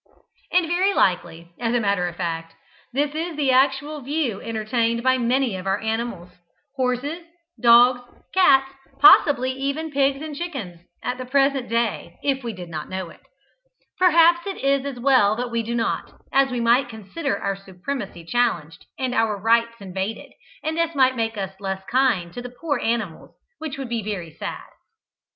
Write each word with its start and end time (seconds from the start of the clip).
And 0.51 0.65
very 0.65 0.95
likely, 0.95 1.51
as 1.59 1.75
a 1.75 1.79
matter 1.79 2.07
of 2.07 2.15
fact, 2.15 2.55
this 2.91 3.13
is 3.13 3.35
the 3.37 3.51
actual 3.51 4.01
view 4.01 4.41
entertained 4.41 5.03
by 5.03 5.19
many 5.19 5.55
of 5.55 5.67
our 5.67 5.79
animals 5.79 6.31
horses, 6.75 7.23
dogs, 7.61 8.01
cats, 8.33 8.65
possibly 8.97 9.51
even 9.51 9.91
pigs 9.91 10.19
and 10.23 10.35
chickens 10.35 10.79
at 11.03 11.19
the 11.19 11.25
present 11.27 11.69
day, 11.69 12.17
if 12.23 12.43
we 12.43 12.51
did 12.51 12.71
but 12.71 12.89
know 12.89 13.11
it. 13.11 13.19
Perhaps 13.99 14.47
it 14.47 14.57
is 14.57 14.87
as 14.87 14.99
well 14.99 15.47
we 15.51 15.61
do 15.61 15.75
not, 15.75 16.11
as 16.33 16.49
we 16.49 16.59
might 16.59 16.89
consider 16.89 17.37
our 17.37 17.55
supremacy 17.55 18.25
challenged 18.25 18.87
and 18.97 19.13
our 19.13 19.37
rights 19.37 19.75
invaded, 19.79 20.31
and 20.63 20.75
this 20.75 20.95
might 20.95 21.15
make 21.15 21.37
us 21.37 21.53
less 21.59 21.83
kind 21.85 22.33
to 22.33 22.41
the 22.41 22.49
poor 22.49 22.79
animals, 22.79 23.35
which 23.59 23.77
would 23.77 23.87
be 23.89 24.01
very 24.01 24.31
sad. 24.33 24.65